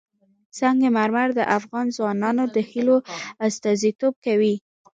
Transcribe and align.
سنگ 0.57 0.81
مرمر 0.95 1.29
د 1.35 1.41
افغان 1.57 1.85
ځوانانو 1.97 2.43
د 2.55 2.57
هیلو 2.71 2.97
استازیتوب 3.47 4.13
کوي. 4.25 4.55